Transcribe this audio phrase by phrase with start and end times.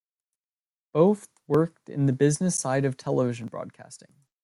[0.93, 4.15] Both worked in the business side of television broadcasting.